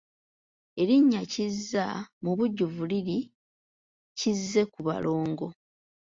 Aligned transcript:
Erinnya 0.81 1.21
Kizza 1.31 1.85
mu 2.23 2.31
bujjuvu 2.37 2.83
liri 2.91 3.17
Kizzekubalongo. 4.17 5.47